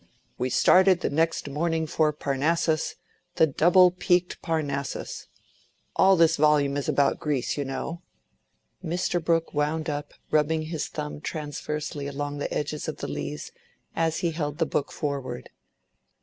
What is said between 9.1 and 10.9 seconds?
Brooke wound up, rubbing his